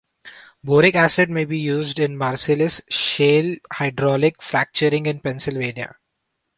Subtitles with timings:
[0.63, 5.95] Boric acid may be used in Marcellus Shale hydraulic fracturing in Pennsylvania.